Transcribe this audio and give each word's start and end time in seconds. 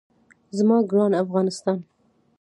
زما 0.57 0.77
ګران 0.89 1.11
افغانستان. 1.23 1.77